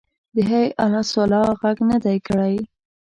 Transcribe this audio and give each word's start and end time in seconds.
د 0.33 0.35
حی 0.49 0.65
علی 0.81 0.97
الصلواه 1.03 1.53
غږ 1.61 1.77
نه 1.89 1.97
دی 2.05 2.17
کړی. 2.27 2.55